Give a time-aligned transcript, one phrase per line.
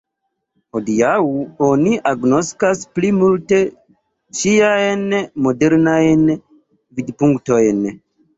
[0.75, 1.09] Hodiaŭ
[1.67, 3.59] oni agnoskas pli multe
[4.41, 5.05] ŝiajn
[5.49, 6.25] modernajn
[7.03, 7.87] vidpunktojn.